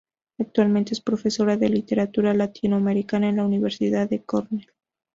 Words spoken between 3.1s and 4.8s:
en la Universidad de Cornell.